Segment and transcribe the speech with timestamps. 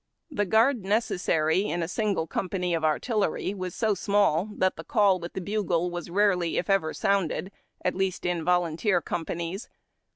[0.31, 5.19] The guard necessary in a single company of artillery was so small that the call
[5.19, 7.51] with the bugle was rarely if ever sounded,
[7.85, 9.69] at least in volunteer companies.